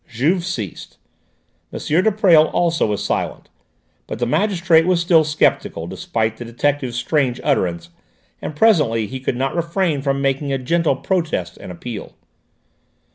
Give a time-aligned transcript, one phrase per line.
[0.09, 0.97] Juve ceased.
[1.71, 1.77] M.
[1.77, 3.49] de Presles also was silent.
[4.07, 7.91] But the magistrate was still sceptical, despite the detective's strange utterance,
[8.41, 12.15] and presently he could not refrain from making a gentle protest and appeal.